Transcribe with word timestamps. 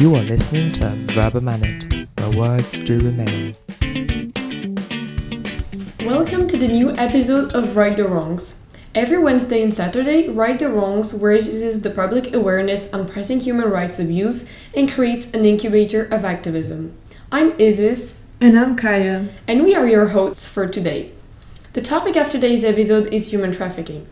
You 0.00 0.14
are 0.14 0.22
listening 0.22 0.70
to 0.74 0.90
Verba 1.10 1.40
Manent, 1.40 2.06
where 2.20 2.38
words 2.38 2.70
do 2.70 3.00
remain. 3.00 3.56
Welcome 6.06 6.46
to 6.46 6.56
the 6.56 6.68
new 6.68 6.92
episode 6.92 7.52
of 7.52 7.74
Right 7.74 7.96
the 7.96 8.06
Wrongs. 8.06 8.62
Every 8.94 9.18
Wednesday 9.18 9.60
and 9.60 9.74
Saturday, 9.74 10.28
Right 10.28 10.56
the 10.56 10.68
Wrongs 10.68 11.14
raises 11.14 11.80
the 11.80 11.90
public 11.90 12.32
awareness 12.32 12.94
on 12.94 13.08
pressing 13.08 13.40
human 13.40 13.68
rights 13.70 13.98
abuse 13.98 14.48
and 14.72 14.88
creates 14.88 15.32
an 15.32 15.44
incubator 15.44 16.04
of 16.04 16.24
activism. 16.24 16.96
I'm 17.32 17.54
Isis. 17.60 18.16
And 18.40 18.56
I'm 18.56 18.76
Kaya. 18.76 19.30
And 19.48 19.64
we 19.64 19.74
are 19.74 19.88
your 19.88 20.06
hosts 20.06 20.46
for 20.46 20.68
today. 20.68 21.10
The 21.72 21.82
topic 21.82 22.14
of 22.14 22.30
today's 22.30 22.62
episode 22.62 23.12
is 23.12 23.32
human 23.32 23.50
trafficking. 23.50 24.06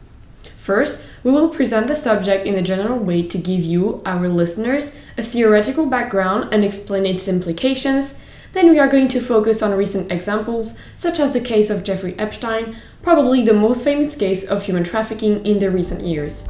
First, 0.67 1.01
we 1.23 1.31
will 1.31 1.49
present 1.49 1.87
the 1.87 1.95
subject 1.95 2.45
in 2.45 2.57
a 2.57 2.61
general 2.61 2.99
way 2.99 3.23
to 3.23 3.39
give 3.39 3.61
you, 3.61 4.03
our 4.05 4.27
listeners, 4.27 5.01
a 5.17 5.23
theoretical 5.23 5.87
background 5.87 6.49
and 6.53 6.65
explain 6.65 7.07
its 7.07 7.29
implications. 7.29 8.21
Then 8.53 8.71
we 8.71 8.81
are 8.81 8.89
going 8.89 9.07
to 9.15 9.21
focus 9.21 9.63
on 9.63 9.79
recent 9.79 10.11
examples, 10.11 10.77
such 10.97 11.21
as 11.21 11.33
the 11.33 11.41
case 11.41 11.71
of 11.71 11.85
Jeffrey 11.85 12.19
Epstein, 12.19 12.75
probably 13.01 13.45
the 13.45 13.55
most 13.55 13.85
famous 13.85 14.17
case 14.17 14.43
of 14.43 14.65
human 14.65 14.83
trafficking 14.83 15.47
in 15.47 15.59
the 15.59 15.71
recent 15.71 16.01
years. 16.01 16.49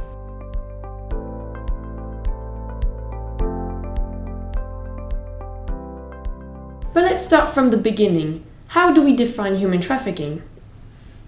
But 6.91 7.03
let's 7.03 7.23
start 7.23 7.53
from 7.53 7.69
the 7.69 7.77
beginning. 7.77 8.47
How 8.69 8.91
do 8.91 9.03
we 9.03 9.15
define 9.15 9.53
human 9.53 9.79
trafficking? 9.79 10.41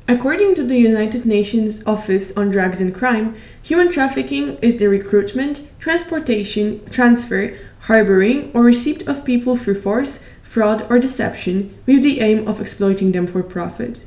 According 0.09 0.55
to 0.55 0.63
the 0.63 0.79
United 0.79 1.23
Nations 1.23 1.83
Office 1.85 2.35
on 2.35 2.49
Drugs 2.49 2.81
and 2.81 2.95
Crime, 2.95 3.35
human 3.61 3.91
trafficking 3.91 4.57
is 4.59 4.79
the 4.79 4.87
recruitment, 4.87 5.67
transportation, 5.79 6.83
transfer, 6.89 7.55
harboring, 7.81 8.49
or 8.55 8.63
receipt 8.63 9.07
of 9.07 9.23
people 9.23 9.55
through 9.55 9.79
force, 9.79 10.25
fraud, 10.41 10.83
or 10.89 10.97
deception 10.97 11.77
with 11.85 12.01
the 12.01 12.21
aim 12.21 12.47
of 12.47 12.59
exploiting 12.59 13.11
them 13.11 13.27
for 13.27 13.43
profit. 13.43 14.03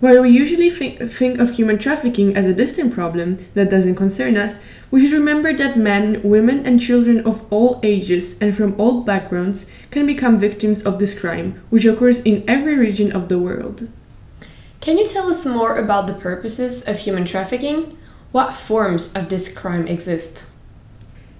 While 0.00 0.22
we 0.22 0.30
usually 0.30 0.70
think, 0.70 1.10
think 1.10 1.38
of 1.38 1.50
human 1.50 1.76
trafficking 1.76 2.34
as 2.34 2.46
a 2.46 2.54
distant 2.54 2.94
problem 2.94 3.36
that 3.52 3.68
doesn't 3.68 3.96
concern 3.96 4.38
us, 4.38 4.60
we 4.90 5.02
should 5.02 5.12
remember 5.12 5.54
that 5.54 5.76
men, 5.76 6.22
women, 6.22 6.64
and 6.64 6.80
children 6.80 7.20
of 7.26 7.44
all 7.52 7.80
ages 7.82 8.38
and 8.40 8.56
from 8.56 8.80
all 8.80 9.02
backgrounds 9.02 9.70
can 9.90 10.06
become 10.06 10.38
victims 10.38 10.82
of 10.84 10.98
this 10.98 11.12
crime, 11.20 11.60
which 11.68 11.84
occurs 11.84 12.20
in 12.20 12.42
every 12.48 12.78
region 12.78 13.12
of 13.12 13.28
the 13.28 13.38
world. 13.38 13.90
Can 14.84 14.98
you 14.98 15.06
tell 15.06 15.30
us 15.30 15.46
more 15.46 15.78
about 15.78 16.06
the 16.06 16.12
purposes 16.12 16.86
of 16.86 16.98
human 16.98 17.24
trafficking? 17.24 17.96
What 18.32 18.52
forms 18.52 19.14
of 19.14 19.30
this 19.30 19.50
crime 19.50 19.88
exist? 19.88 20.44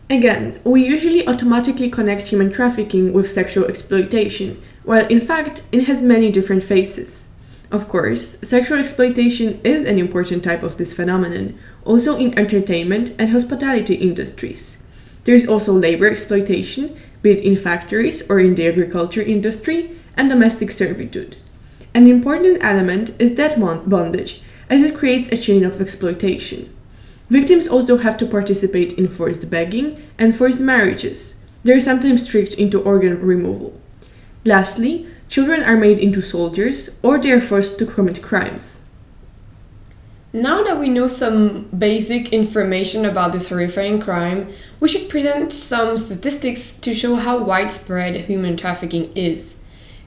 Again, 0.09 0.63
we 0.65 0.87
usually 0.87 1.29
automatically 1.29 1.91
connect 1.91 2.29
human 2.29 2.51
trafficking 2.51 3.13
with 3.13 3.29
sexual 3.29 3.67
exploitation, 3.67 4.63
while 4.83 5.07
in 5.09 5.21
fact 5.21 5.63
it 5.73 5.85
has 5.85 6.03
many 6.03 6.33
different 6.33 6.63
faces. 6.63 7.29
Of 7.71 7.87
course, 7.87 8.39
sexual 8.41 8.79
exploitation 8.79 9.61
is 9.63 9.85
an 9.85 9.99
important 9.99 10.43
type 10.43 10.63
of 10.63 10.79
this 10.79 10.95
phenomenon, 10.95 11.59
also 11.85 12.17
in 12.17 12.39
entertainment 12.39 13.15
and 13.19 13.29
hospitality 13.29 13.97
industries. 13.97 14.83
There 15.25 15.35
is 15.35 15.47
also 15.47 15.75
labor 15.75 16.11
exploitation, 16.11 16.97
be 17.21 17.33
it 17.33 17.41
in 17.41 17.57
factories 17.57 18.27
or 18.31 18.41
in 18.41 18.55
the 18.55 18.67
agriculture 18.67 19.21
industry, 19.21 19.99
and 20.17 20.31
domestic 20.31 20.71
servitude. 20.71 21.37
An 21.95 22.09
important 22.09 22.59
element 22.61 23.13
is 23.21 23.37
debt 23.37 23.59
bondage, 23.59 24.43
as 24.69 24.83
it 24.83 24.97
creates 24.97 25.31
a 25.31 25.37
chain 25.37 25.65
of 25.65 25.81
exploitation. 25.81 26.75
Victims 27.31 27.69
also 27.69 27.99
have 27.99 28.17
to 28.19 28.27
participate 28.27 28.95
in 28.95 29.07
forced 29.07 29.49
begging 29.49 30.03
and 30.19 30.35
forced 30.35 30.59
marriages. 30.59 31.39
They 31.63 31.73
are 31.73 31.81
sometimes 31.81 32.27
tricked 32.27 32.55
into 32.55 32.83
organ 32.83 33.21
removal. 33.23 33.81
Lastly, 34.45 35.07
children 35.29 35.63
are 35.63 35.77
made 35.77 36.01
into 36.01 36.21
soldiers 36.21 36.91
or 37.03 37.17
they 37.19 37.31
are 37.31 37.41
forced 37.41 37.79
to 37.79 37.87
commit 37.87 38.21
crimes. 38.21 38.83
Now 40.33 40.65
that 40.65 40.81
we 40.81 40.89
know 40.89 41.07
some 41.07 41.69
basic 41.79 42.33
information 42.33 43.05
about 43.05 43.31
this 43.31 43.49
horrifying 43.49 44.01
crime, 44.01 44.53
we 44.81 44.89
should 44.89 45.09
present 45.09 45.53
some 45.53 45.97
statistics 45.97 46.73
to 46.79 46.93
show 46.93 47.15
how 47.15 47.39
widespread 47.39 48.17
human 48.17 48.57
trafficking 48.57 49.13
is. 49.15 49.61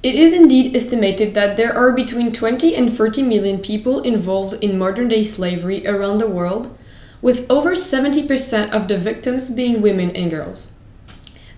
It 0.03 0.15
is 0.15 0.31
indeed 0.31 0.75
estimated 0.75 1.33
that 1.33 1.57
there 1.57 1.75
are 1.75 1.91
between 1.91 2.31
20 2.31 2.75
and 2.75 2.95
30 2.95 3.23
million 3.23 3.59
people 3.59 4.01
involved 4.01 4.63
in 4.63 4.77
modern 4.77 5.07
day 5.07 5.23
slavery 5.23 5.87
around 5.87 6.19
the 6.19 6.27
world, 6.27 6.77
with 7.21 7.49
over 7.49 7.71
70% 7.71 8.69
of 8.69 8.87
the 8.87 8.97
victims 8.97 9.49
being 9.49 9.81
women 9.81 10.15
and 10.15 10.29
girls. 10.29 10.71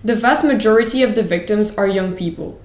The 0.02 0.16
vast 0.16 0.44
majority 0.44 1.02
of 1.02 1.14
the 1.14 1.22
victims 1.22 1.76
are 1.76 1.86
young 1.86 2.16
people. 2.16 2.58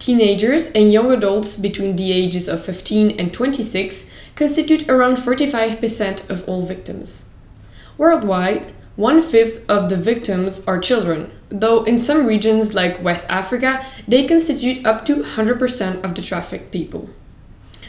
Teenagers 0.00 0.72
and 0.72 0.92
young 0.92 1.12
adults 1.12 1.56
between 1.56 1.94
the 1.94 2.12
ages 2.12 2.48
of 2.48 2.64
15 2.64 3.12
and 3.18 3.32
26 3.32 4.10
constitute 4.34 4.88
around 4.88 5.16
45% 5.16 6.28
of 6.28 6.46
all 6.48 6.66
victims. 6.66 7.26
Worldwide, 7.96 8.73
one 8.96 9.20
fifth 9.20 9.68
of 9.68 9.88
the 9.88 9.96
victims 9.96 10.64
are 10.66 10.78
children, 10.78 11.32
though 11.48 11.82
in 11.82 11.98
some 11.98 12.26
regions 12.26 12.74
like 12.74 13.02
West 13.02 13.28
Africa, 13.28 13.84
they 14.06 14.26
constitute 14.26 14.86
up 14.86 15.04
to 15.06 15.16
100% 15.16 16.04
of 16.04 16.14
the 16.14 16.22
trafficked 16.22 16.70
people. 16.70 17.08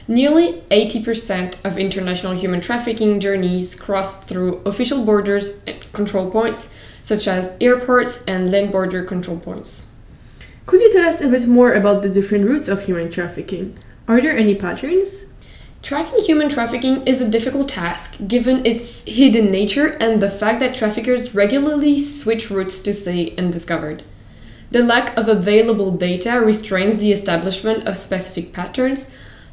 Nearly 0.07 0.63
80% 0.71 1.63
of 1.63 1.77
international 1.77 2.33
human 2.33 2.61
trafficking 2.61 3.19
journeys 3.19 3.75
cross 3.75 4.23
through 4.23 4.61
official 4.65 5.05
borders 5.05 5.61
and 5.67 5.91
control 5.93 6.31
points, 6.31 6.75
such 7.01 7.27
as 7.27 7.55
airports 7.61 8.23
and 8.25 8.51
land 8.51 8.71
border 8.71 9.03
control 9.03 9.39
points. 9.39 9.91
Could 10.65 10.81
you 10.81 10.91
tell 10.91 11.07
us 11.07 11.21
a 11.21 11.27
bit 11.27 11.47
more 11.47 11.73
about 11.73 12.01
the 12.01 12.09
different 12.09 12.47
routes 12.47 12.67
of 12.67 12.81
human 12.81 13.11
trafficking? 13.11 13.77
Are 14.07 14.21
there 14.21 14.35
any 14.35 14.55
patterns? 14.55 15.25
Tracking 15.85 16.17
human 16.23 16.49
trafficking 16.49 17.05
is 17.05 17.21
a 17.21 17.29
difficult 17.29 17.69
task 17.69 18.17
given 18.27 18.65
its 18.65 19.03
hidden 19.03 19.51
nature 19.51 19.95
and 19.99 20.19
the 20.19 20.31
fact 20.31 20.59
that 20.61 20.73
traffickers 20.73 21.35
regularly 21.35 21.99
switch 21.99 22.49
routes 22.49 22.79
to 22.79 22.91
stay 22.91 23.35
undiscovered. 23.37 24.01
The 24.71 24.83
lack 24.83 25.15
of 25.15 25.29
available 25.29 25.91
data 25.91 26.41
restrains 26.41 26.97
the 26.97 27.11
establishment 27.11 27.83
of 27.87 27.97
specific 27.97 28.51
patterns, 28.51 29.11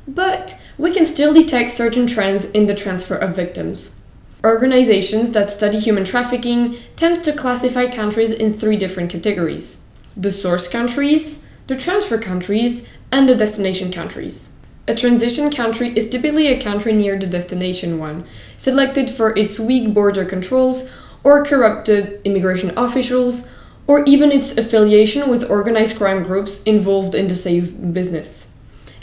but 0.09 0.59
we 0.79 0.91
can 0.95 1.05
still 1.05 1.35
detect 1.35 1.71
certain 1.71 2.07
trends 2.07 2.51
in 2.53 2.65
the 2.65 2.75
transfer 2.75 3.17
of 3.17 3.37
victims. 3.37 4.01
Organizations 4.43 5.33
that 5.33 5.51
study 5.51 5.79
human 5.79 6.07
trafficking 6.07 6.79
tend 6.97 7.23
to 7.25 7.35
classify 7.35 7.91
countries 7.91 8.31
in 8.31 8.55
three 8.55 8.79
different 8.79 9.11
categories 9.11 9.85
the 10.17 10.33
source 10.33 10.67
countries, 10.67 11.45
the 11.67 11.77
transfer 11.77 12.17
countries, 12.17 12.89
and 13.11 13.29
the 13.29 13.37
destination 13.37 13.93
countries. 13.93 14.49
A 14.89 14.97
transition 14.97 15.49
country 15.49 15.97
is 15.97 16.11
typically 16.11 16.49
a 16.49 16.61
country 16.61 16.93
near 16.93 17.17
the 17.17 17.27
destination 17.27 18.01
one, 18.01 18.25
selected 18.57 19.11
for 19.11 19.37
its 19.39 19.61
weak 19.61 19.95
border 19.95 20.25
controls 20.25 20.91
or 21.23 21.45
corrupted 21.45 22.21
immigration 22.25 22.73
officials, 22.77 23.49
or 23.87 24.05
even 24.07 24.33
its 24.33 24.59
affiliation 24.59 25.31
with 25.31 25.49
organized 25.49 25.99
crime 25.99 26.25
groups 26.25 26.65
involved 26.65 27.15
in 27.15 27.29
the 27.29 27.37
same 27.37 27.93
business. 27.93 28.51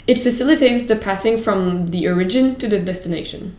It 0.06 0.18
facilitates 0.18 0.84
the 0.84 0.96
passing 0.96 1.38
from 1.38 1.86
the 1.86 2.06
origin 2.08 2.56
to 2.56 2.68
the 2.68 2.78
destination. 2.78 3.56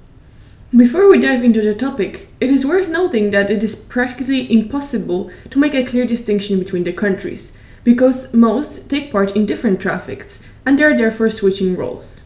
Before 0.78 1.09
we 1.09 1.20
dive 1.20 1.44
into 1.44 1.62
the 1.62 1.74
topic, 1.74 2.28
it 2.40 2.52
is 2.52 2.68
worth 2.68 2.88
noting 2.88 3.32
that 3.32 3.50
it 3.50 3.64
is 3.64 3.76
practically 3.76 4.52
impossible 4.52 5.32
to 5.50 5.59
make 5.59 5.74
a 5.74 5.84
clear 5.84 6.06
distinction 6.06 6.59
between 6.59 6.84
the 6.84 6.94
countries, 6.94 7.58
because 7.84 8.32
most 8.32 8.92
take 8.92 9.12
part 9.12 9.36
in 9.36 9.48
different 9.48 9.82
traffics 9.82 10.48
and 10.66 10.77
they 10.77 10.83
are 10.83 10.97
therefore 10.97 11.29
switching 11.29 11.75
roles. 11.75 12.23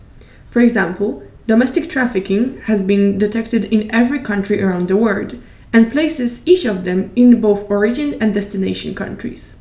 For 0.50 0.62
example, 0.62 1.23
domestic 1.47 1.90
trafficking 1.90 2.62
has 2.62 2.84
been 2.84 3.18
detected 3.18 3.66
in 3.66 3.94
every 3.94 4.19
country 4.19 4.62
around 4.62 4.88
the 4.88 4.97
world 4.97 5.41
and 5.73 5.91
places 5.91 6.41
each 6.47 6.66
of 6.66 6.85
them 6.85 7.12
in 7.16 7.41
both 7.41 7.69
origin 7.69 8.16
and 8.22 8.34
destination 8.34 8.96
countries. 8.96 9.55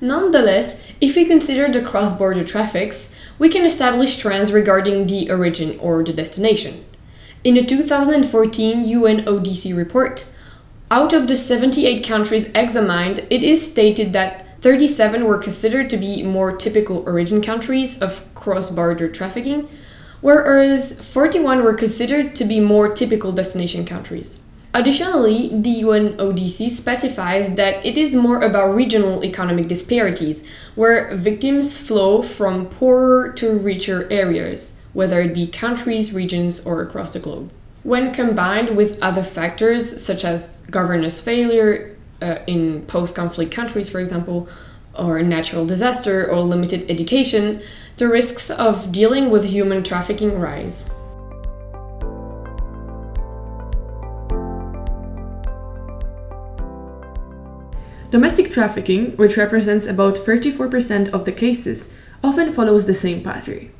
Nonetheless, 0.00 0.86
if 1.00 1.16
we 1.16 1.24
consider 1.24 1.66
the 1.72 1.84
cross 1.84 2.12
border 2.12 2.44
traffics, 2.44 3.12
we 3.38 3.48
can 3.48 3.64
establish 3.64 4.18
trends 4.18 4.52
regarding 4.52 5.06
the 5.06 5.30
origin 5.30 5.78
or 5.80 6.04
the 6.04 6.12
destination. 6.12 6.84
In 7.42 7.56
a 7.56 7.64
2014 7.64 8.84
UNODC 8.84 9.76
report, 9.76 10.26
out 10.90 11.12
of 11.12 11.26
the 11.26 11.36
78 11.36 12.06
countries 12.06 12.50
examined, 12.54 13.26
it 13.30 13.42
is 13.42 13.70
stated 13.70 14.12
that 14.12 14.44
37 14.60 15.24
were 15.24 15.38
considered 15.38 15.88
to 15.90 15.96
be 15.96 16.22
more 16.22 16.56
typical 16.56 17.04
origin 17.06 17.40
countries 17.40 18.00
of 18.00 18.24
cross 18.34 18.70
border 18.70 19.08
trafficking, 19.08 19.68
whereas 20.20 21.00
41 21.12 21.62
were 21.62 21.74
considered 21.74 22.34
to 22.34 22.44
be 22.44 22.58
more 22.58 22.92
typical 22.92 23.32
destination 23.32 23.84
countries. 23.84 24.40
Additionally, 24.74 25.48
the 25.48 25.82
UNODC 25.82 26.68
specifies 26.70 27.54
that 27.54 27.84
it 27.86 27.96
is 27.96 28.14
more 28.14 28.42
about 28.42 28.74
regional 28.74 29.24
economic 29.24 29.66
disparities, 29.66 30.46
where 30.74 31.14
victims 31.16 31.76
flow 31.76 32.20
from 32.20 32.66
poorer 32.66 33.32
to 33.32 33.58
richer 33.58 34.06
areas, 34.10 34.78
whether 34.92 35.20
it 35.20 35.32
be 35.32 35.46
countries, 35.46 36.12
regions, 36.12 36.64
or 36.66 36.82
across 36.82 37.12
the 37.12 37.18
globe. 37.18 37.50
When 37.82 38.12
combined 38.12 38.76
with 38.76 39.00
other 39.00 39.22
factors 39.22 40.04
such 40.04 40.24
as 40.24 40.66
governance 40.66 41.20
failure, 41.20 41.96
uh, 42.22 42.38
in 42.46 42.82
post 42.86 43.14
conflict 43.14 43.52
countries, 43.52 43.88
for 43.88 44.00
example, 44.00 44.48
or 44.98 45.22
natural 45.22 45.64
disaster 45.64 46.30
or 46.30 46.40
limited 46.40 46.90
education, 46.90 47.62
the 47.96 48.08
risks 48.08 48.50
of 48.50 48.90
dealing 48.92 49.30
with 49.30 49.44
human 49.44 49.82
trafficking 49.82 50.38
rise. 50.38 50.90
Domestic 58.10 58.50
trafficking, 58.52 59.14
which 59.16 59.36
represents 59.36 59.86
about 59.86 60.16
34% 60.16 61.10
of 61.10 61.26
the 61.26 61.32
cases, 61.32 61.92
often 62.24 62.54
follows 62.54 62.86
the 62.86 62.94
same 62.94 63.22
pattern. 63.22 63.70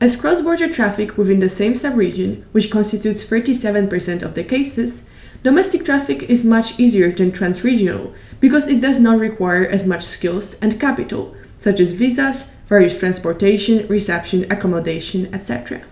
As 0.00 0.16
cross 0.16 0.40
border 0.40 0.68
traffic 0.68 1.16
within 1.16 1.38
the 1.38 1.48
same 1.48 1.74
subregion, 1.74 2.42
which 2.52 2.70
constitutes 2.70 3.24
37% 3.24 4.22
of 4.22 4.34
the 4.34 4.42
cases, 4.42 5.08
domestic 5.42 5.84
traffic 5.84 6.24
is 6.24 6.44
much 6.44 6.78
easier 6.78 7.10
than 7.10 7.32
transregional 7.32 8.12
because 8.40 8.68
it 8.68 8.80
does 8.80 8.98
not 8.98 9.18
require 9.18 9.66
as 9.66 9.86
much 9.86 10.02
skills 10.02 10.54
and 10.60 10.80
capital, 10.80 11.34
such 11.58 11.80
as 11.80 11.92
visas, 11.92 12.52
various 12.66 12.98
transportation, 12.98 13.86
reception, 13.88 14.50
accommodation, 14.50 15.32
etc. 15.34 15.82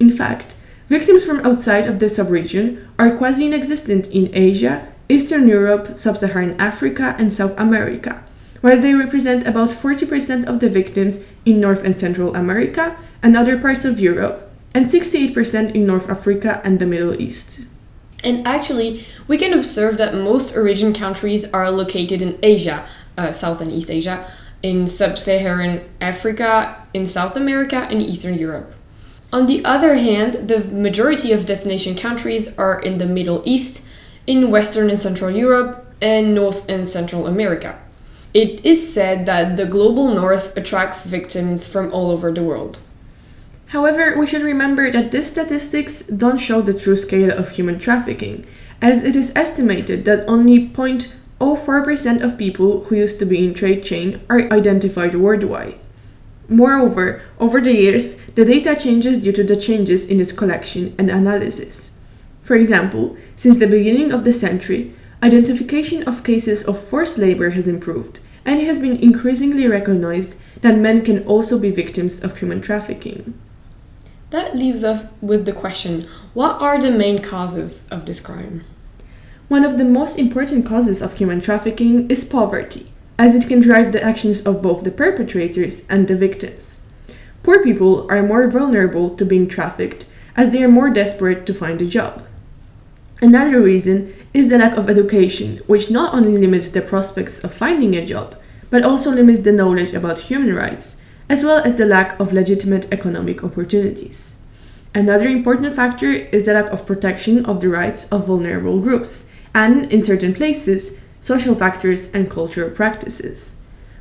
In 0.00 0.10
fact, 0.10 0.56
victims 0.88 1.24
from 1.24 1.44
outside 1.46 1.86
of 1.86 1.98
the 1.98 2.06
subregion 2.06 2.86
are 2.98 3.16
quasi 3.16 3.46
inexistent 3.46 4.08
in 4.08 4.30
Asia, 4.32 4.88
Eastern 5.08 5.46
Europe, 5.46 5.96
Sub 5.96 6.16
Saharan 6.16 6.58
Africa, 6.60 7.14
and 7.18 7.32
South 7.32 7.54
America, 7.58 8.24
while 8.62 8.80
they 8.80 8.94
represent 8.94 9.46
about 9.46 9.70
40% 9.70 10.46
of 10.46 10.60
the 10.60 10.68
victims 10.68 11.24
in 11.44 11.60
North 11.60 11.84
and 11.84 11.98
Central 11.98 12.34
America 12.34 12.96
and 13.22 13.36
other 13.36 13.58
parts 13.58 13.84
of 13.84 14.00
Europe, 14.00 14.50
and 14.74 14.86
68% 14.86 15.74
in 15.74 15.86
North 15.86 16.08
Africa 16.08 16.60
and 16.64 16.78
the 16.78 16.86
Middle 16.86 17.20
East. 17.20 17.66
And 18.22 18.46
actually, 18.46 19.04
we 19.26 19.36
can 19.36 19.52
observe 19.52 19.96
that 19.98 20.14
most 20.14 20.56
origin 20.56 20.92
countries 20.92 21.50
are 21.52 21.70
located 21.70 22.22
in 22.22 22.38
Asia, 22.42 22.86
uh, 23.18 23.32
South 23.32 23.60
and 23.60 23.70
East 23.70 23.90
Asia, 23.90 24.30
in 24.62 24.86
Sub 24.86 25.18
Saharan 25.18 25.82
Africa, 26.00 26.86
in 26.94 27.04
South 27.04 27.36
America, 27.36 27.88
and 27.90 28.00
Eastern 28.00 28.38
Europe. 28.38 28.74
On 29.32 29.46
the 29.46 29.64
other 29.64 29.94
hand, 29.94 30.48
the 30.48 30.60
majority 30.64 31.32
of 31.32 31.46
destination 31.46 31.96
countries 31.96 32.56
are 32.58 32.78
in 32.80 32.98
the 32.98 33.06
Middle 33.06 33.42
East, 33.44 33.86
in 34.26 34.50
Western 34.50 34.90
and 34.90 34.98
Central 34.98 35.30
Europe, 35.30 35.86
and 36.00 36.34
North 36.34 36.68
and 36.68 36.86
Central 36.86 37.26
America. 37.26 37.78
It 38.34 38.64
is 38.64 38.92
said 38.92 39.26
that 39.26 39.56
the 39.56 39.66
global 39.66 40.14
north 40.14 40.56
attracts 40.56 41.06
victims 41.06 41.66
from 41.66 41.92
all 41.92 42.10
over 42.10 42.32
the 42.32 42.42
world. 42.42 42.78
However, 43.72 44.18
we 44.18 44.26
should 44.26 44.42
remember 44.42 44.90
that 44.92 45.12
these 45.12 45.28
statistics 45.28 46.02
don't 46.02 46.36
show 46.36 46.60
the 46.60 46.74
true 46.74 46.94
scale 46.94 47.30
of 47.30 47.48
human 47.48 47.78
trafficking, 47.78 48.44
as 48.82 49.02
it 49.02 49.16
is 49.16 49.32
estimated 49.34 50.04
that 50.04 50.28
only 50.28 50.68
0.04% 50.68 52.22
of 52.22 52.36
people 52.36 52.84
who 52.84 52.96
used 52.96 53.18
to 53.20 53.24
be 53.24 53.42
in 53.42 53.54
trade 53.54 53.82
chain 53.82 54.20
are 54.28 54.52
identified 54.52 55.14
worldwide. 55.14 55.76
Moreover, 56.50 57.22
over 57.40 57.62
the 57.62 57.72
years, 57.72 58.16
the 58.34 58.44
data 58.44 58.76
changes 58.76 59.16
due 59.16 59.32
to 59.32 59.42
the 59.42 59.56
changes 59.56 60.04
in 60.04 60.20
its 60.20 60.32
collection 60.32 60.94
and 60.98 61.08
analysis. 61.08 61.92
For 62.42 62.56
example, 62.56 63.16
since 63.36 63.56
the 63.56 63.66
beginning 63.66 64.12
of 64.12 64.24
the 64.24 64.34
century, 64.34 64.92
identification 65.22 66.02
of 66.02 66.24
cases 66.24 66.62
of 66.64 66.78
forced 66.78 67.16
labor 67.16 67.50
has 67.50 67.66
improved, 67.66 68.20
and 68.44 68.60
it 68.60 68.66
has 68.66 68.78
been 68.78 68.98
increasingly 68.98 69.66
recognized 69.66 70.36
that 70.60 70.76
men 70.76 71.02
can 71.02 71.24
also 71.24 71.58
be 71.58 71.70
victims 71.70 72.22
of 72.22 72.36
human 72.36 72.60
trafficking. 72.60 73.32
That 74.32 74.56
leaves 74.56 74.82
us 74.82 75.04
with 75.20 75.44
the 75.44 75.52
question 75.52 76.06
what 76.32 76.62
are 76.62 76.80
the 76.80 76.90
main 76.90 77.20
causes 77.20 77.86
of 77.90 78.06
this 78.06 78.18
crime? 78.18 78.64
One 79.48 79.62
of 79.62 79.76
the 79.76 79.84
most 79.84 80.18
important 80.18 80.64
causes 80.64 81.02
of 81.02 81.12
human 81.12 81.42
trafficking 81.42 82.10
is 82.10 82.24
poverty, 82.24 82.90
as 83.18 83.34
it 83.34 83.46
can 83.46 83.60
drive 83.60 83.92
the 83.92 84.02
actions 84.02 84.46
of 84.46 84.62
both 84.62 84.84
the 84.84 84.90
perpetrators 84.90 85.84
and 85.90 86.08
the 86.08 86.16
victims. 86.16 86.80
Poor 87.42 87.62
people 87.62 88.10
are 88.10 88.22
more 88.22 88.48
vulnerable 88.48 89.14
to 89.16 89.26
being 89.26 89.48
trafficked 89.48 90.08
as 90.34 90.48
they 90.48 90.64
are 90.64 90.68
more 90.68 90.88
desperate 90.88 91.44
to 91.44 91.52
find 91.52 91.82
a 91.82 91.86
job. 91.86 92.26
Another 93.20 93.60
reason 93.60 94.14
is 94.32 94.48
the 94.48 94.56
lack 94.56 94.78
of 94.78 94.88
education, 94.88 95.60
which 95.66 95.90
not 95.90 96.14
only 96.14 96.38
limits 96.38 96.70
the 96.70 96.80
prospects 96.80 97.44
of 97.44 97.52
finding 97.52 97.94
a 97.94 98.06
job, 98.06 98.34
but 98.70 98.82
also 98.82 99.10
limits 99.10 99.40
the 99.40 99.52
knowledge 99.52 99.92
about 99.92 100.20
human 100.20 100.54
rights, 100.54 101.02
as 101.28 101.44
well 101.44 101.58
as 101.58 101.76
the 101.76 101.86
lack 101.86 102.18
of 102.20 102.32
legitimate 102.32 102.86
economic 102.92 103.42
opportunities. 103.42 104.34
Another 104.94 105.28
important 105.28 105.74
factor 105.74 106.10
is 106.10 106.44
the 106.44 106.52
lack 106.52 106.70
of 106.72 106.86
protection 106.86 107.44
of 107.46 107.60
the 107.60 107.68
rights 107.68 108.08
of 108.12 108.26
vulnerable 108.26 108.80
groups, 108.80 109.30
and, 109.54 109.90
in 109.92 110.04
certain 110.04 110.34
places, 110.34 110.98
social 111.18 111.54
factors 111.54 112.12
and 112.12 112.30
cultural 112.30 112.70
practices. 112.70 113.54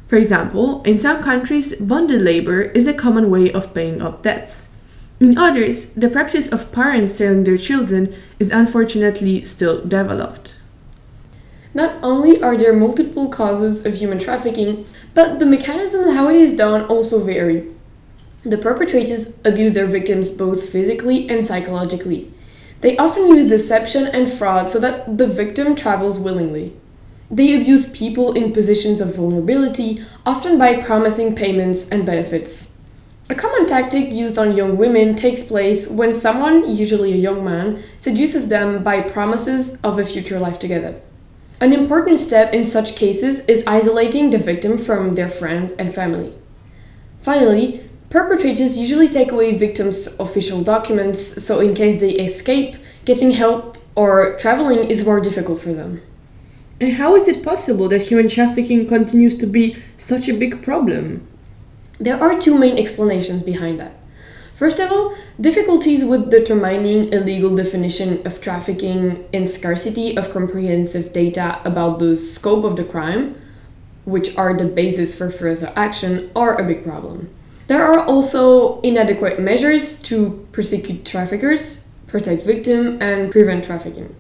For 0.08 0.18
example, 0.18 0.84
in 0.84 1.00
some 1.00 1.24
countries, 1.24 1.76
bonded 1.76 2.22
labor 2.22 2.64
is 2.64 2.88
a 2.88 2.94
common 2.94 3.30
way 3.30 3.52
of 3.52 3.74
paying 3.74 4.02
off 4.02 4.22
debts. 4.24 4.68
In 5.22 5.38
others, 5.38 5.94
the 5.94 6.10
practice 6.10 6.52
of 6.52 6.72
parents 6.72 7.14
selling 7.14 7.44
their 7.44 7.58
children 7.58 8.14
is 8.40 8.52
unfortunately 8.52 9.46
still 9.46 9.86
developed. 9.86 10.56
Not 11.74 11.96
only 12.04 12.42
are 12.44 12.58
there 12.58 12.74
multiple 12.74 13.30
causes 13.30 13.86
of 13.86 13.96
human 13.96 14.20
trafficking, 14.20 14.86
but 15.14 15.40
the 15.40 15.46
mechanism 15.46 16.10
how 16.14 16.30
it 16.30 16.36
is 16.36 16.56
done 16.56 16.86
also 16.86 17.24
vary. 17.24 17.68
The 18.44 18.58
perpetrators 18.58 19.40
abuse 19.46 19.74
their 19.74 19.86
victims 19.86 20.32
both 20.32 20.70
physically 20.70 21.30
and 21.30 21.46
psychologically. 21.46 22.34
They 22.82 22.98
often 22.98 23.28
use 23.28 23.48
deception 23.48 24.08
and 24.08 24.32
fraud 24.32 24.70
so 24.70 24.80
that 24.80 25.18
the 25.18 25.28
victim 25.28 25.76
travels 25.76 26.18
willingly. 26.18 26.76
They 27.30 27.54
abuse 27.54 27.90
people 27.92 28.34
in 28.34 28.52
positions 28.52 29.00
of 29.00 29.16
vulnerability, 29.16 30.04
often 30.26 30.58
by 30.58 30.82
promising 30.82 31.36
payments 31.36 31.88
and 31.88 32.06
benefits. 32.06 32.76
A 33.30 33.36
common 33.36 33.66
tactic 33.66 34.12
used 34.12 34.38
on 34.38 34.58
young 34.58 34.76
women 34.76 35.16
takes 35.16 35.44
place 35.44 35.88
when 35.88 36.12
someone, 36.12 36.68
usually 36.68 37.14
a 37.14 37.18
young 37.18 37.46
man, 37.46 37.82
seduces 37.98 38.50
them 38.50 38.84
by 38.84 39.00
promises 39.00 39.80
of 39.82 39.98
a 39.98 40.04
future 40.04 40.40
life 40.40 40.60
together. 40.60 41.00
An 41.62 41.74
important 41.74 42.20
step 42.20 42.56
in 42.56 42.66
such 42.66 42.96
cases 42.96 43.46
is 43.46 43.64
isolating 43.68 44.32
the 44.32 44.40
victim 44.40 44.80
from 44.80 45.14
their 45.14 45.30
friends 45.30 45.74
and 45.74 45.94
family. 45.94 46.34
Finally, 47.22 47.88
perpetrators 48.10 48.80
usually 48.80 49.08
take 49.08 49.32
away 49.32 49.56
victims' 49.56 50.08
official 50.20 50.64
documents, 50.64 51.44
so 51.46 51.60
in 51.60 51.76
case 51.76 52.02
they 52.02 52.14
escape, 52.14 52.78
getting 53.06 53.30
help 53.30 53.78
or 53.94 54.40
traveling 54.40 54.90
is 54.90 55.06
more 55.06 55.22
difficult 55.22 55.62
for 55.62 55.72
them. 55.72 56.02
And 56.80 56.94
how 56.94 57.16
is 57.16 57.28
it 57.28 57.44
possible 57.44 57.88
that 57.90 58.08
human 58.10 58.28
trafficking 58.28 58.88
continues 58.88 59.38
to 59.38 59.46
be 59.46 59.78
such 59.98 60.28
a 60.28 60.34
big 60.34 60.64
problem? 60.64 61.28
There 62.00 62.20
are 62.20 62.40
two 62.40 62.58
main 62.58 62.80
explanations 62.80 63.44
behind 63.44 63.80
that. 63.80 64.01
First 64.62 64.78
of 64.78 64.92
all, 64.92 65.16
difficulties 65.40 66.06
with 66.06 66.30
determining 66.30 67.12
a 67.16 67.20
legal 67.20 67.56
definition 67.56 68.22
of 68.28 68.42
trafficking 68.42 69.28
and 69.34 69.48
scarcity 69.48 70.16
of 70.16 70.30
comprehensive 70.30 71.12
data 71.14 71.60
about 71.66 71.98
the 71.98 72.16
scope 72.16 72.64
of 72.64 72.76
the 72.76 72.84
crime, 72.84 73.42
which 74.06 74.38
are 74.38 74.54
the 74.56 74.66
basis 74.66 75.18
for 75.18 75.32
further 75.32 75.74
action, 75.76 76.30
are 76.36 76.62
a 76.62 76.64
big 76.64 76.84
problem. 76.84 77.32
There 77.66 77.84
are 77.84 78.06
also 78.06 78.80
inadequate 78.82 79.40
measures 79.40 80.00
to 80.04 80.48
prosecute 80.52 81.06
traffickers, 81.06 81.88
protect 82.06 82.44
victims, 82.44 83.02
and 83.02 83.32
prevent 83.32 83.64
trafficking. 83.64 84.16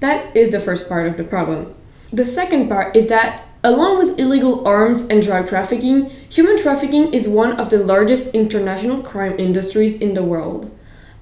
That 0.00 0.36
is 0.36 0.50
the 0.50 0.58
first 0.58 0.88
part 0.88 1.06
of 1.06 1.16
the 1.16 1.22
problem. 1.22 1.72
The 2.12 2.26
second 2.26 2.68
part 2.68 2.96
is 2.96 3.06
that 3.06 3.44
Along 3.66 3.98
with 3.98 4.20
illegal 4.20 4.64
arms 4.64 5.08
and 5.08 5.20
drug 5.20 5.48
trafficking, 5.48 6.08
human 6.28 6.56
trafficking 6.56 7.12
is 7.12 7.28
one 7.28 7.54
of 7.54 7.68
the 7.68 7.80
largest 7.80 8.32
international 8.32 9.02
crime 9.02 9.34
industries 9.40 9.96
in 9.96 10.14
the 10.14 10.22
world. 10.22 10.70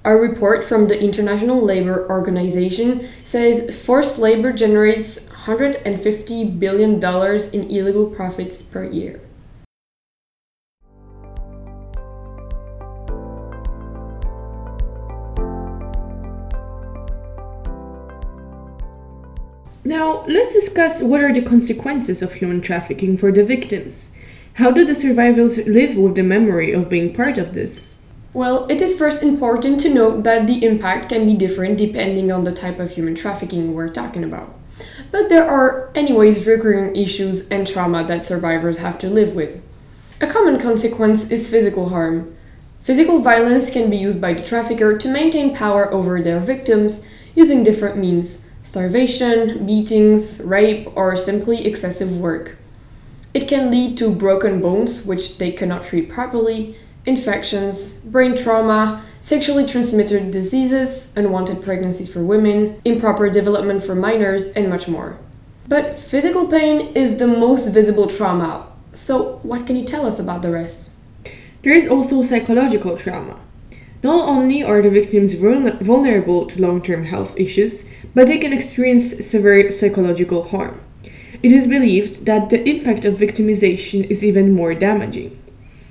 A 0.03 0.15
report 0.15 0.63
from 0.63 0.87
the 0.87 1.01
International 1.01 1.59
Labour 1.59 2.07
Organization 2.07 3.07
says 3.23 3.83
forced 3.83 4.19
labor 4.19 4.53
generates 4.53 5.21
$150 5.21 6.59
billion 6.59 6.93
in 6.93 7.71
illegal 7.71 8.11
profits 8.11 8.61
per 8.61 8.83
year. 8.83 9.19
Now, 19.87 20.25
let's 20.25 20.51
discuss 20.51 21.03
what 21.03 21.21
are 21.21 21.31
the 21.31 21.43
consequences 21.43 22.23
of 22.23 22.33
human 22.33 22.59
trafficking 22.59 23.17
for 23.17 23.31
the 23.31 23.45
victims. 23.45 24.11
How 24.53 24.71
do 24.71 24.83
the 24.83 24.95
survivors 24.95 25.59
live 25.67 25.95
with 25.95 26.15
the 26.15 26.23
memory 26.23 26.71
of 26.71 26.89
being 26.89 27.13
part 27.13 27.37
of 27.37 27.53
this? 27.53 27.93
Well, 28.33 28.65
it 28.67 28.81
is 28.81 28.97
first 28.97 29.21
important 29.21 29.79
to 29.81 29.93
note 29.93 30.23
that 30.23 30.47
the 30.47 30.65
impact 30.65 31.09
can 31.09 31.27
be 31.27 31.35
different 31.35 31.77
depending 31.77 32.31
on 32.31 32.45
the 32.45 32.53
type 32.53 32.79
of 32.79 32.91
human 32.91 33.13
trafficking 33.13 33.75
we're 33.75 33.89
talking 33.89 34.23
about. 34.23 34.55
But 35.11 35.29
there 35.29 35.47
are, 35.47 35.91
anyways, 35.93 36.47
recurring 36.47 36.95
issues 36.95 37.47
and 37.49 37.67
trauma 37.67 38.03
that 38.07 38.23
survivors 38.23 38.79
have 38.79 38.97
to 38.99 39.07
live 39.07 39.35
with. 39.35 39.61
A 40.19 40.25
common 40.25 40.59
consequence 40.59 41.29
is 41.29 41.47
physical 41.47 41.89
harm. 41.89 42.35
Physical 42.81 43.19
violence 43.19 43.69
can 43.69 43.91
be 43.91 43.97
used 43.97 44.19
by 44.19 44.33
the 44.33 44.43
trafficker 44.43 44.97
to 44.97 45.07
maintain 45.07 45.55
power 45.55 45.93
over 45.93 46.23
their 46.23 46.39
victims 46.39 47.07
using 47.35 47.63
different 47.63 47.97
means, 47.97 48.39
starvation, 48.65 49.65
beatings, 49.65 50.41
rape, 50.43 50.89
or 50.97 51.15
simply 51.15 51.65
excessive 51.65 52.19
work. 52.19 52.57
It 53.33 53.47
can 53.47 53.71
lead 53.71 53.97
to 53.99 54.09
broken 54.09 54.59
bones, 54.59 55.05
which 55.05 55.37
they 55.37 55.51
cannot 55.51 55.83
treat 55.83 56.09
properly, 56.09 56.75
infections, 57.05 57.93
brain 57.93 58.35
trauma, 58.35 59.03
sexually 59.19 59.67
transmitted 59.67 60.31
diseases, 60.31 61.13
unwanted 61.15 61.61
pregnancies 61.61 62.11
for 62.11 62.23
women, 62.23 62.81
improper 62.83 63.29
development 63.29 63.83
for 63.83 63.95
minors, 63.95 64.49
and 64.49 64.69
much 64.69 64.87
more. 64.87 65.17
But 65.67 65.95
physical 65.95 66.47
pain 66.47 66.93
is 66.95 67.17
the 67.17 67.27
most 67.27 67.69
visible 67.69 68.07
trauma. 68.07 68.67
So, 68.91 69.39
what 69.43 69.67
can 69.67 69.75
you 69.75 69.85
tell 69.85 70.05
us 70.05 70.19
about 70.19 70.41
the 70.41 70.51
rest? 70.51 70.93
There 71.61 71.73
is 71.73 71.87
also 71.87 72.23
psychological 72.23 72.97
trauma. 72.97 73.39
Not 74.05 74.29
only 74.29 74.61
are 74.61 74.83
the 74.83 74.91
victims 74.91 75.33
vulnerable 75.33 76.45
to 76.45 76.61
long 76.61 76.79
term 76.79 77.05
health 77.05 77.33
issues, 77.39 77.89
but 78.13 78.27
they 78.27 78.37
can 78.37 78.53
experience 78.53 79.25
severe 79.25 79.71
psychological 79.71 80.43
harm. 80.43 80.79
It 81.41 81.51
is 81.51 81.65
believed 81.65 82.27
that 82.27 82.51
the 82.51 82.63
impact 82.69 83.03
of 83.05 83.17
victimization 83.17 84.05
is 84.07 84.23
even 84.23 84.53
more 84.53 84.75
damaging. 84.75 85.35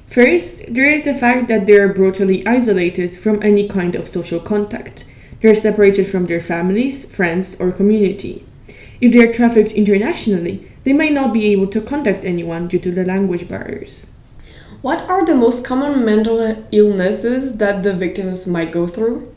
First, 0.06 0.72
there 0.72 0.88
is 0.88 1.02
the 1.02 1.12
fact 1.12 1.48
that 1.48 1.66
they 1.66 1.74
are 1.74 1.92
brutally 1.92 2.46
isolated 2.46 3.10
from 3.16 3.42
any 3.42 3.66
kind 3.66 3.96
of 3.96 4.06
social 4.06 4.38
contact. 4.38 5.04
They 5.40 5.48
are 5.48 5.56
separated 5.56 6.06
from 6.06 6.26
their 6.26 6.40
families, 6.40 7.04
friends, 7.04 7.60
or 7.60 7.72
community. 7.72 8.46
If 9.00 9.12
they 9.12 9.28
are 9.28 9.32
trafficked 9.32 9.72
internationally, 9.72 10.70
they 10.84 10.92
may 10.92 11.10
not 11.10 11.34
be 11.34 11.46
able 11.46 11.66
to 11.66 11.80
contact 11.80 12.24
anyone 12.24 12.68
due 12.68 12.78
to 12.78 12.92
the 12.92 13.04
language 13.04 13.48
barriers. 13.48 14.06
What 14.84 15.08
are 15.08 15.24
the 15.24 15.34
most 15.34 15.64
common 15.64 16.04
mental 16.04 16.62
illnesses 16.70 17.56
that 17.56 17.82
the 17.82 17.94
victims 17.94 18.46
might 18.46 18.70
go 18.70 18.86
through? 18.86 19.34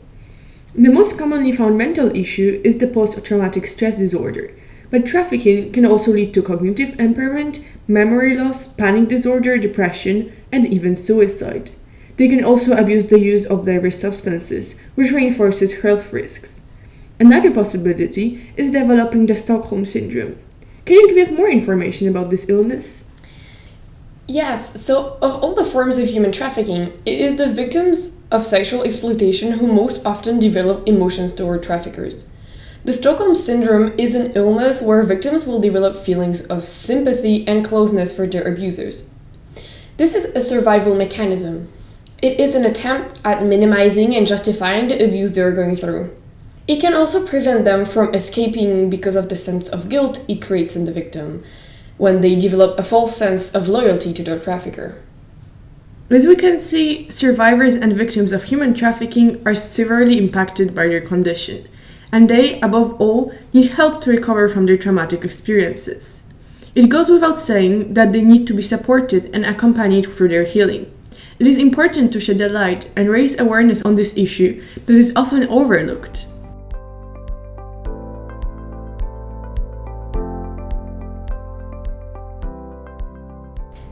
The 0.74 0.90
most 0.90 1.16
commonly 1.16 1.52
found 1.52 1.78
mental 1.78 2.14
issue 2.14 2.60
is 2.62 2.76
the 2.76 2.86
post 2.86 3.24
traumatic 3.24 3.66
stress 3.66 3.96
disorder, 3.96 4.54
but 4.90 5.06
trafficking 5.06 5.72
can 5.72 5.86
also 5.86 6.12
lead 6.12 6.34
to 6.34 6.42
cognitive 6.42 7.00
impairment, 7.00 7.66
memory 7.86 8.36
loss, 8.36 8.68
panic 8.68 9.08
disorder, 9.08 9.56
depression, 9.56 10.36
and 10.52 10.66
even 10.66 10.94
suicide. 10.94 11.70
They 12.18 12.28
can 12.28 12.44
also 12.44 12.76
abuse 12.76 13.06
the 13.06 13.18
use 13.18 13.46
of 13.46 13.64
diverse 13.64 13.98
substances, 13.98 14.78
which 14.96 15.12
reinforces 15.12 15.80
health 15.80 16.12
risks. 16.12 16.60
Another 17.18 17.50
possibility 17.50 18.52
is 18.58 18.70
developing 18.70 19.24
the 19.24 19.34
Stockholm 19.34 19.86
Syndrome. 19.86 20.38
Can 20.84 20.96
you 20.96 21.08
give 21.08 21.26
us 21.26 21.32
more 21.32 21.48
information 21.48 22.06
about 22.06 22.28
this 22.28 22.50
illness? 22.50 23.07
Yes, 24.30 24.78
so 24.78 25.16
of 25.22 25.42
all 25.42 25.54
the 25.54 25.64
forms 25.64 25.96
of 25.96 26.06
human 26.06 26.32
trafficking, 26.32 26.92
it 27.06 27.18
is 27.18 27.36
the 27.36 27.50
victims 27.50 28.14
of 28.30 28.44
sexual 28.44 28.82
exploitation 28.82 29.52
who 29.52 29.72
most 29.72 30.04
often 30.04 30.38
develop 30.38 30.86
emotions 30.86 31.32
toward 31.32 31.62
traffickers. 31.62 32.26
The 32.84 32.92
Stockholm 32.92 33.34
Syndrome 33.34 33.94
is 33.96 34.14
an 34.14 34.32
illness 34.32 34.82
where 34.82 35.02
victims 35.02 35.46
will 35.46 35.62
develop 35.62 35.96
feelings 35.96 36.42
of 36.42 36.64
sympathy 36.64 37.48
and 37.48 37.64
closeness 37.64 38.14
for 38.14 38.26
their 38.26 38.46
abusers. 38.46 39.08
This 39.96 40.14
is 40.14 40.26
a 40.36 40.42
survival 40.42 40.94
mechanism. 40.94 41.72
It 42.20 42.38
is 42.38 42.54
an 42.54 42.66
attempt 42.66 43.18
at 43.24 43.42
minimizing 43.42 44.14
and 44.14 44.26
justifying 44.26 44.88
the 44.88 45.02
abuse 45.02 45.32
they 45.32 45.40
are 45.40 45.52
going 45.52 45.74
through. 45.74 46.14
It 46.66 46.82
can 46.82 46.92
also 46.92 47.26
prevent 47.26 47.64
them 47.64 47.86
from 47.86 48.14
escaping 48.14 48.90
because 48.90 49.16
of 49.16 49.30
the 49.30 49.36
sense 49.36 49.70
of 49.70 49.88
guilt 49.88 50.22
it 50.28 50.42
creates 50.42 50.76
in 50.76 50.84
the 50.84 50.92
victim, 50.92 51.42
when 51.98 52.20
they 52.20 52.34
develop 52.34 52.78
a 52.78 52.82
false 52.82 53.16
sense 53.16 53.54
of 53.54 53.68
loyalty 53.68 54.12
to 54.14 54.22
their 54.22 54.38
trafficker. 54.38 55.02
As 56.10 56.26
we 56.26 56.36
can 56.36 56.58
see, 56.58 57.10
survivors 57.10 57.74
and 57.74 57.92
victims 57.92 58.32
of 58.32 58.44
human 58.44 58.72
trafficking 58.72 59.42
are 59.46 59.54
severely 59.54 60.16
impacted 60.16 60.74
by 60.74 60.88
their 60.88 61.02
condition, 61.02 61.68
and 62.10 62.30
they, 62.30 62.58
above 62.60 62.98
all, 62.98 63.34
need 63.52 63.72
help 63.72 64.00
to 64.02 64.10
recover 64.10 64.48
from 64.48 64.64
their 64.64 64.78
traumatic 64.78 65.22
experiences. 65.22 66.22
It 66.74 66.88
goes 66.88 67.10
without 67.10 67.38
saying 67.38 67.92
that 67.94 68.12
they 68.12 68.22
need 68.22 68.46
to 68.46 68.54
be 68.54 68.62
supported 68.62 69.30
and 69.34 69.44
accompanied 69.44 70.06
through 70.06 70.28
their 70.28 70.44
healing. 70.44 70.90
It 71.38 71.46
is 71.46 71.58
important 71.58 72.12
to 72.12 72.20
shed 72.20 72.40
a 72.40 72.48
light 72.48 72.88
and 72.96 73.10
raise 73.10 73.38
awareness 73.38 73.82
on 73.82 73.96
this 73.96 74.16
issue 74.16 74.62
that 74.86 74.96
is 74.96 75.12
often 75.14 75.46
overlooked. 75.48 76.26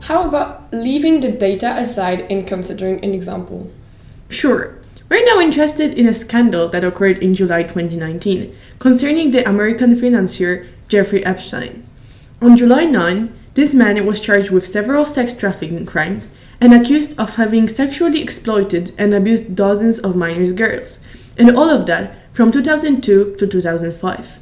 How 0.07 0.25
about 0.25 0.71
leaving 0.71 1.19
the 1.19 1.33
data 1.33 1.75
aside 1.75 2.31
and 2.31 2.47
considering 2.47 3.03
an 3.03 3.13
example? 3.13 3.69
Sure. 4.29 4.79
We're 5.09 5.25
now 5.25 5.41
interested 5.41 5.95
in 5.95 6.07
a 6.07 6.13
scandal 6.13 6.69
that 6.69 6.85
occurred 6.85 7.17
in 7.17 7.35
July 7.35 7.63
2019 7.63 8.55
concerning 8.79 9.31
the 9.31 9.45
American 9.45 9.95
financier 9.95 10.65
Jeffrey 10.87 11.25
Epstein. 11.25 11.85
On 12.41 12.55
July 12.55 12.85
9, 12.85 13.37
this 13.55 13.73
man 13.73 14.05
was 14.05 14.21
charged 14.21 14.49
with 14.49 14.65
several 14.65 15.03
sex 15.03 15.33
trafficking 15.33 15.85
crimes 15.85 16.37
and 16.61 16.73
accused 16.73 17.19
of 17.19 17.35
having 17.35 17.67
sexually 17.67 18.21
exploited 18.21 18.93
and 18.97 19.13
abused 19.13 19.55
dozens 19.55 19.99
of 19.99 20.15
minor 20.15 20.49
girls, 20.53 20.99
and 21.37 21.53
all 21.57 21.69
of 21.69 21.85
that 21.87 22.15
from 22.31 22.53
2002 22.53 23.35
to 23.37 23.45
2005. 23.45 24.39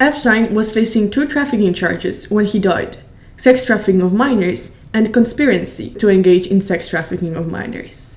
Epstein 0.00 0.54
was 0.54 0.70
facing 0.70 1.10
two 1.10 1.26
trafficking 1.26 1.72
charges 1.72 2.30
when 2.30 2.44
he 2.44 2.58
died 2.58 2.98
sex 3.38 3.64
trafficking 3.64 4.02
of 4.02 4.12
minors 4.12 4.74
and 4.92 5.12
conspiracy 5.12 5.90
to 5.90 6.08
engage 6.08 6.46
in 6.46 6.60
sex 6.60 6.88
trafficking 6.88 7.36
of 7.36 7.50
minors. 7.50 8.16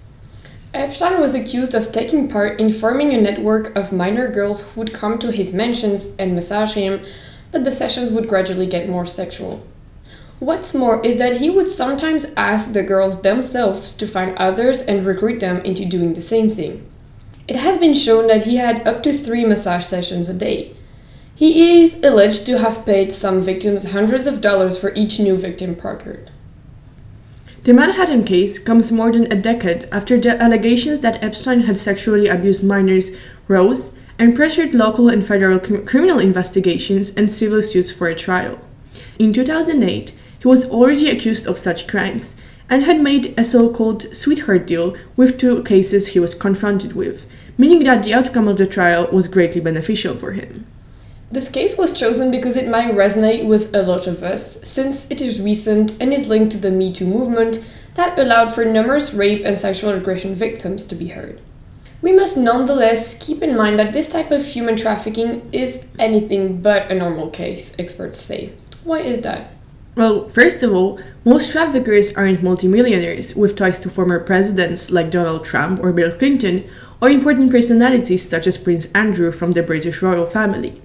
Epstein 0.73 1.19
was 1.19 1.35
accused 1.35 1.75
of 1.75 1.91
taking 1.91 2.29
part 2.29 2.59
in 2.59 2.71
forming 2.71 3.13
a 3.13 3.19
network 3.19 3.75
of 3.75 3.91
minor 3.91 4.31
girls 4.31 4.61
who 4.61 4.79
would 4.79 4.93
come 4.93 5.19
to 5.19 5.31
his 5.31 5.53
mansions 5.53 6.15
and 6.17 6.33
massage 6.33 6.73
him, 6.73 7.03
but 7.51 7.65
the 7.65 7.71
sessions 7.71 8.09
would 8.09 8.29
gradually 8.29 8.65
get 8.65 8.87
more 8.87 9.05
sexual. 9.05 9.65
What's 10.39 10.73
more 10.73 11.05
is 11.05 11.17
that 11.17 11.37
he 11.37 11.49
would 11.49 11.67
sometimes 11.67 12.33
ask 12.35 12.73
the 12.73 12.81
girls 12.81 13.21
themselves 13.21 13.93
to 13.93 14.07
find 14.07 14.35
others 14.37 14.81
and 14.81 15.05
recruit 15.05 15.39
them 15.39 15.57
into 15.57 15.85
doing 15.85 16.13
the 16.13 16.21
same 16.21 16.49
thing. 16.49 16.89
It 17.47 17.57
has 17.57 17.77
been 17.77 17.93
shown 17.93 18.27
that 18.27 18.45
he 18.45 18.55
had 18.55 18.87
up 18.87 19.03
to 19.03 19.13
three 19.13 19.45
massage 19.45 19.85
sessions 19.85 20.29
a 20.29 20.33
day. 20.33 20.73
He 21.35 21.83
is 21.83 22.01
alleged 22.03 22.45
to 22.45 22.59
have 22.59 22.85
paid 22.85 23.11
some 23.11 23.41
victims 23.41 23.91
hundreds 23.91 24.25
of 24.25 24.41
dollars 24.41 24.79
for 24.79 24.93
each 24.95 25.19
new 25.19 25.35
victim 25.35 25.75
procured. 25.75 26.30
The 27.63 27.73
Manhattan 27.75 28.23
case 28.23 28.57
comes 28.57 28.91
more 28.91 29.11
than 29.11 29.31
a 29.31 29.35
decade 29.35 29.87
after 29.91 30.19
the 30.19 30.41
allegations 30.41 31.01
that 31.01 31.21
Epstein 31.23 31.61
had 31.61 31.77
sexually 31.77 32.27
abused 32.27 32.63
minors 32.63 33.11
rose 33.47 33.93
and 34.17 34.35
pressured 34.35 34.73
local 34.73 35.09
and 35.09 35.23
federal 35.23 35.59
criminal 35.59 36.17
investigations 36.17 37.11
and 37.11 37.29
civil 37.29 37.61
suits 37.61 37.91
for 37.91 38.07
a 38.07 38.15
trial. 38.15 38.57
In 39.19 39.31
2008, 39.31 40.11
he 40.39 40.47
was 40.47 40.65
already 40.71 41.07
accused 41.07 41.45
of 41.45 41.59
such 41.59 41.85
crimes 41.85 42.35
and 42.67 42.81
had 42.81 42.99
made 42.99 43.37
a 43.37 43.43
so 43.43 43.71
called 43.71 44.15
sweetheart 44.15 44.65
deal 44.65 44.95
with 45.15 45.37
two 45.37 45.61
cases 45.61 46.07
he 46.07 46.19
was 46.19 46.33
confronted 46.33 46.93
with, 46.93 47.27
meaning 47.59 47.83
that 47.83 48.01
the 48.01 48.13
outcome 48.15 48.47
of 48.47 48.57
the 48.57 48.65
trial 48.65 49.07
was 49.11 49.27
greatly 49.27 49.61
beneficial 49.61 50.15
for 50.15 50.31
him. 50.31 50.65
This 51.31 51.47
case 51.47 51.77
was 51.77 51.97
chosen 51.97 52.29
because 52.29 52.57
it 52.57 52.67
might 52.67 52.93
resonate 52.93 53.47
with 53.47 53.73
a 53.73 53.83
lot 53.83 54.05
of 54.05 54.21
us, 54.21 54.61
since 54.67 55.09
it 55.09 55.21
is 55.21 55.39
recent 55.39 55.95
and 56.01 56.13
is 56.13 56.27
linked 56.27 56.51
to 56.51 56.57
the 56.57 56.71
Me 56.71 56.91
Too 56.91 57.07
movement 57.07 57.63
that 57.95 58.19
allowed 58.19 58.53
for 58.53 58.65
numerous 58.65 59.13
rape 59.13 59.41
and 59.45 59.57
sexual 59.57 59.91
aggression 59.91 60.35
victims 60.35 60.83
to 60.85 60.95
be 60.95 61.07
heard. 61.07 61.39
We 62.01 62.11
must 62.11 62.35
nonetheless 62.35 63.15
keep 63.25 63.41
in 63.41 63.55
mind 63.55 63.79
that 63.79 63.93
this 63.93 64.09
type 64.09 64.29
of 64.29 64.45
human 64.45 64.75
trafficking 64.75 65.49
is 65.53 65.87
anything 65.97 66.61
but 66.61 66.91
a 66.91 66.95
normal 66.95 67.29
case, 67.29 67.75
experts 67.79 68.19
say. 68.19 68.51
Why 68.83 68.99
is 68.99 69.21
that? 69.21 69.51
Well, 69.95 70.27
first 70.27 70.61
of 70.63 70.73
all, 70.73 70.99
most 71.23 71.51
traffickers 71.51 72.13
aren't 72.17 72.43
multimillionaires 72.43 73.35
with 73.37 73.55
ties 73.55 73.79
to 73.81 73.89
former 73.89 74.19
presidents 74.19 74.91
like 74.91 75.11
Donald 75.11 75.45
Trump 75.45 75.79
or 75.81 75.93
Bill 75.93 76.11
Clinton, 76.11 76.69
or 77.01 77.09
important 77.09 77.51
personalities 77.51 78.27
such 78.27 78.47
as 78.47 78.57
Prince 78.57 78.87
Andrew 78.91 79.31
from 79.31 79.51
the 79.51 79.63
British 79.63 80.01
royal 80.01 80.25
family. 80.25 80.81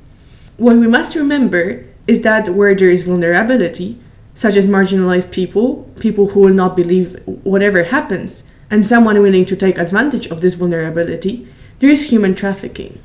What 0.57 0.77
we 0.77 0.89
must 0.89 1.15
remember 1.15 1.85
is 2.07 2.23
that 2.23 2.49
where 2.49 2.75
there 2.75 2.91
is 2.91 3.03
vulnerability, 3.03 3.99
such 4.35 4.57
as 4.57 4.67
marginalized 4.67 5.31
people, 5.31 5.91
people 6.01 6.29
who 6.29 6.41
will 6.41 6.55
not 6.55 6.77
believe 6.77 7.21
whatever 7.27 7.85
happens, 7.85 8.45
and 8.71 8.85
someone 8.85 9.21
willing 9.21 9.45
to 9.47 9.57
take 9.57 9.79
advantage 9.79 10.27
of 10.29 10.41
this 10.41 10.55
vulnerability, 10.55 11.47
there 11.79 11.91
is 11.91 12.11
human 12.11 12.35
trafficking. 12.35 12.99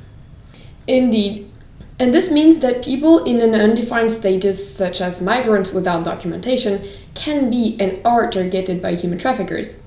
Indeed. 0.86 1.50
And 1.98 2.12
this 2.12 2.30
means 2.30 2.58
that 2.60 2.82
people 2.82 3.22
in 3.24 3.40
an 3.40 3.54
undefined 3.54 4.10
status, 4.10 4.74
such 4.74 5.00
as 5.00 5.22
migrants 5.22 5.72
without 5.72 6.04
documentation, 6.04 6.80
can 7.14 7.50
be 7.50 7.76
and 7.78 8.00
are 8.04 8.30
targeted 8.30 8.80
by 8.80 8.94
human 8.94 9.18
traffickers. 9.18 9.80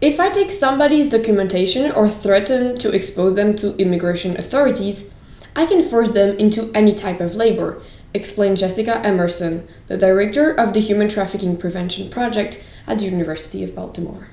If 0.00 0.20
I 0.20 0.30
take 0.30 0.50
somebody's 0.50 1.08
documentation 1.08 1.90
or 1.92 2.08
threaten 2.08 2.76
to 2.78 2.90
expose 2.90 3.34
them 3.34 3.56
to 3.56 3.76
immigration 3.76 4.36
authorities, 4.36 5.12
I 5.56 5.64
can 5.64 5.82
force 5.82 6.10
them 6.10 6.36
into 6.36 6.70
any 6.74 6.94
type 6.94 7.18
of 7.18 7.34
labor, 7.34 7.80
explained 8.12 8.58
Jessica 8.58 8.98
Emerson, 8.98 9.66
the 9.86 9.96
director 9.96 10.52
of 10.52 10.74
the 10.74 10.80
Human 10.80 11.08
Trafficking 11.08 11.56
Prevention 11.56 12.10
Project 12.10 12.62
at 12.86 12.98
the 12.98 13.06
University 13.06 13.64
of 13.64 13.74
Baltimore. 13.74 14.28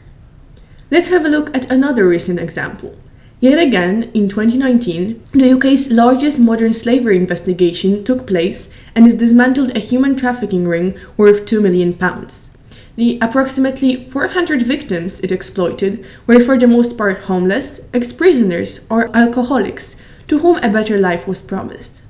Let's 0.92 1.08
have 1.08 1.24
a 1.24 1.30
look 1.30 1.56
at 1.56 1.72
another 1.72 2.06
recent 2.06 2.42
example. 2.42 2.98
Yet 3.40 3.58
again, 3.58 4.12
in 4.14 4.28
2019, 4.28 5.24
the 5.32 5.54
UK's 5.54 5.92
largest 5.92 6.40
modern 6.40 6.74
slavery 6.74 7.16
investigation 7.16 8.04
took 8.04 8.28
place 8.28 8.70
and 8.94 9.08
it 9.08 9.18
dismantled 9.18 9.78
a 9.78 9.80
human 9.80 10.18
trafficking 10.18 10.68
ring 10.68 11.00
worth 11.16 11.46
2 11.46 11.62
million 11.62 11.94
pounds. 11.94 12.52
The 12.98 13.18
approximately 13.22 14.04
400 14.10 14.62
victims 14.62 15.22
it 15.22 15.32
exploited 15.32 16.06
were 16.28 16.42
for 16.42 16.60
the 16.60 16.68
most 16.68 16.98
part 16.98 17.20
homeless, 17.20 17.88
ex 17.94 18.12
prisoners, 18.12 18.86
or 18.90 19.10
alcoholics 19.16 19.96
to 20.28 20.40
whom 20.40 20.58
a 20.58 20.70
better 20.70 21.00
life 21.00 21.28
was 21.28 21.42
promised. 21.42 22.04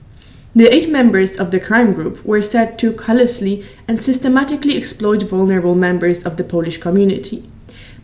The 0.56 0.72
eight 0.72 0.88
members 0.90 1.38
of 1.40 1.50
the 1.50 1.60
crime 1.60 1.94
group 1.94 2.24
were 2.24 2.42
said 2.42 2.78
to 2.80 2.94
callously 2.94 3.66
and 3.88 4.02
systematically 4.02 4.78
exploit 4.78 5.24
vulnerable 5.24 5.74
members 5.74 6.26
of 6.26 6.38
the 6.38 6.44
Polish 6.44 6.78
community. 6.78 7.50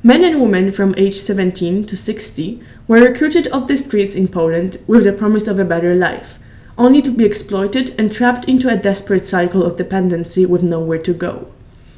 Men 0.02 0.24
and 0.24 0.42
women 0.42 0.72
from 0.72 0.96
age 0.98 1.18
17 1.18 1.86
to 1.86 1.98
60 1.98 2.62
were 2.88 3.02
recruited 3.02 3.52
off 3.52 3.68
the 3.68 3.78
streets 3.78 4.16
in 4.16 4.30
Poland 4.30 4.78
with 4.88 5.04
the 5.04 5.12
promise 5.12 5.46
of 5.46 5.60
a 5.60 5.66
better 5.66 5.94
life, 5.94 6.40
only 6.78 7.02
to 7.02 7.12
be 7.12 7.26
exploited 7.26 7.94
and 8.00 8.12
trapped 8.12 8.46
into 8.46 8.70
a 8.70 8.78
desperate 8.78 9.28
cycle 9.28 9.62
of 9.62 9.76
dependency 9.76 10.46
with 10.46 10.64
nowhere 10.64 11.00
to 11.00 11.14
go. 11.14 11.52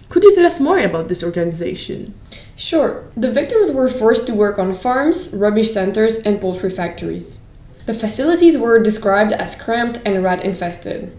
Could 0.09 0.23
you 0.23 0.33
tell 0.33 0.47
us 0.47 0.59
more 0.59 0.79
about 0.79 1.09
this 1.09 1.23
organization? 1.23 2.15
Sure. 2.57 3.05
The 3.15 3.31
victims 3.31 3.71
were 3.71 3.87
forced 3.87 4.25
to 4.27 4.33
work 4.33 4.59
on 4.59 4.73
farms, 4.73 5.31
rubbish 5.31 5.71
centers, 5.71 6.17
and 6.17 6.41
poultry 6.41 6.71
factories. 6.71 7.40
The 7.85 7.93
facilities 7.93 8.57
were 8.57 8.81
described 8.81 9.31
as 9.31 9.59
cramped 9.59 10.01
and 10.05 10.23
rat 10.23 10.45
infested. 10.45 11.11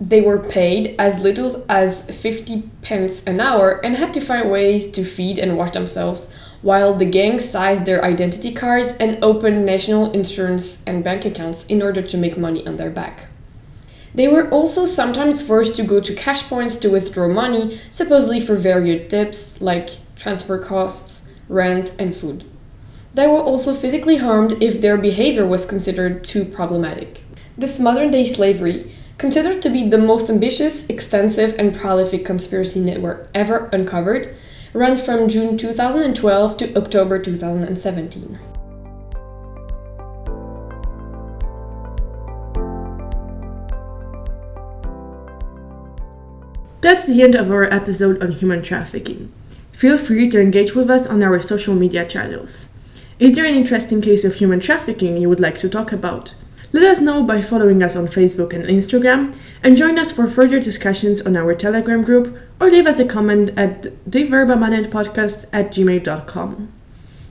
They 0.00 0.20
were 0.20 0.38
paid 0.38 0.94
as 0.98 1.20
little 1.20 1.64
as 1.68 2.04
50 2.04 2.70
pence 2.82 3.24
an 3.24 3.40
hour 3.40 3.80
and 3.84 3.96
had 3.96 4.12
to 4.14 4.20
find 4.20 4.50
ways 4.50 4.90
to 4.92 5.04
feed 5.04 5.38
and 5.38 5.56
wash 5.56 5.72
themselves, 5.72 6.32
while 6.62 6.94
the 6.94 7.06
gang 7.06 7.38
sized 7.38 7.86
their 7.86 8.04
identity 8.04 8.52
cards 8.52 8.94
and 8.98 9.18
opened 9.22 9.64
national 9.64 10.12
insurance 10.12 10.82
and 10.86 11.02
bank 11.02 11.24
accounts 11.24 11.64
in 11.66 11.80
order 11.80 12.02
to 12.02 12.18
make 12.18 12.36
money 12.36 12.66
on 12.66 12.76
their 12.76 12.90
back. 12.90 13.28
They 14.14 14.28
were 14.28 14.48
also 14.50 14.86
sometimes 14.86 15.42
forced 15.42 15.76
to 15.76 15.82
go 15.82 16.00
to 16.00 16.14
cash 16.14 16.42
points 16.44 16.76
to 16.78 16.90
withdraw 16.90 17.28
money, 17.28 17.78
supposedly 17.90 18.40
for 18.40 18.54
various 18.54 19.10
tips 19.10 19.60
like 19.60 19.90
transport 20.14 20.62
costs, 20.62 21.28
rent, 21.48 21.94
and 21.98 22.14
food. 22.14 22.44
They 23.16 23.26
were 23.26 23.40
also 23.40 23.72
physically 23.72 24.16
harmed 24.16 24.62
if 24.62 24.82
their 24.82 24.98
behavior 24.98 25.46
was 25.46 25.64
considered 25.64 26.22
too 26.22 26.44
problematic. 26.44 27.22
This 27.56 27.80
modern 27.80 28.10
day 28.10 28.24
slavery, 28.24 28.92
considered 29.16 29.62
to 29.62 29.70
be 29.70 29.88
the 29.88 29.96
most 29.96 30.28
ambitious, 30.28 30.86
extensive, 30.90 31.54
and 31.58 31.74
prolific 31.74 32.26
conspiracy 32.26 32.78
network 32.78 33.30
ever 33.32 33.70
uncovered, 33.72 34.36
ran 34.74 34.98
from 34.98 35.30
June 35.30 35.56
2012 35.56 36.58
to 36.58 36.76
October 36.76 37.18
2017. 37.18 38.38
That's 46.82 47.06
the 47.06 47.22
end 47.22 47.34
of 47.34 47.50
our 47.50 47.64
episode 47.64 48.22
on 48.22 48.32
human 48.32 48.62
trafficking. 48.62 49.32
Feel 49.72 49.96
free 49.96 50.28
to 50.28 50.38
engage 50.38 50.74
with 50.74 50.90
us 50.90 51.06
on 51.06 51.22
our 51.22 51.40
social 51.40 51.74
media 51.74 52.04
channels. 52.04 52.68
Is 53.18 53.32
there 53.32 53.46
an 53.46 53.54
interesting 53.54 54.02
case 54.02 54.24
of 54.24 54.34
human 54.34 54.60
trafficking 54.60 55.16
you 55.16 55.30
would 55.30 55.40
like 55.40 55.58
to 55.60 55.70
talk 55.70 55.90
about? 55.90 56.34
Let 56.72 56.84
us 56.84 57.00
know 57.00 57.22
by 57.22 57.40
following 57.40 57.82
us 57.82 57.96
on 57.96 58.08
Facebook 58.08 58.52
and 58.52 58.64
Instagram, 58.64 59.34
and 59.62 59.74
join 59.74 59.98
us 59.98 60.12
for 60.12 60.28
further 60.28 60.60
discussions 60.60 61.22
on 61.22 61.34
our 61.34 61.54
Telegram 61.54 62.02
group, 62.02 62.36
or 62.60 62.70
leave 62.70 62.86
us 62.86 62.98
a 62.98 63.06
comment 63.06 63.52
at 63.56 63.84
theverbamanentpodcast 64.10 65.46
at 65.50 65.70
gmail.com. 65.70 66.72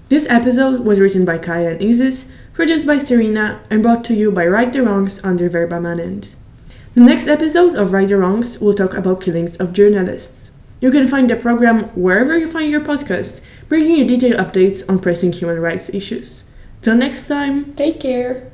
This 0.10 0.26
episode 0.28 0.80
was 0.80 1.00
written 1.00 1.24
by 1.24 1.38
Kaya 1.38 1.74
and 1.74 1.84
Isis, 1.84 2.32
produced 2.54 2.88
by 2.88 2.98
Serena, 2.98 3.62
and 3.70 3.84
brought 3.84 4.04
to 4.06 4.16
you 4.16 4.32
by 4.32 4.48
Right 4.48 4.74
the 4.74 4.82
Wrongs 4.82 5.24
under 5.24 5.48
Verba 5.50 5.80
Manent. 5.80 6.36
The 6.96 7.02
next 7.02 7.28
episode 7.28 7.76
of 7.76 7.94
Right 7.94 8.08
the 8.08 8.18
Wrongs 8.18 8.60
will 8.60 8.74
talk 8.74 8.96
about 8.96 9.22
killings 9.22 9.58
of 9.58 9.72
journalists. 9.72 10.52
You 10.82 10.92
can 10.92 11.08
find 11.08 11.30
the 11.30 11.36
program 11.36 11.86
wherever 11.96 12.38
you 12.38 12.48
find 12.48 12.70
your 12.70 12.82
podcast, 12.82 13.42
bringing 13.68 13.98
you 13.98 14.06
detailed 14.06 14.40
updates 14.40 14.88
on 14.90 15.00
pressing 15.00 15.32
human 15.32 15.60
rights 15.60 15.90
issues. 15.90 16.46
Till 16.82 16.96
next 16.96 17.28
time! 17.28 17.74
Take 17.74 18.00
care! 18.00 18.52